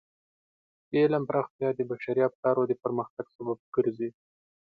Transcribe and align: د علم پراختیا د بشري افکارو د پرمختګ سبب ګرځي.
د 0.89 0.91
علم 1.03 1.23
پراختیا 1.29 1.69
د 1.75 1.79
بشري 1.91 2.21
افکارو 2.29 2.61
د 2.67 2.73
پرمختګ 2.83 3.25
سبب 3.35 3.57
ګرځي. 3.75 4.09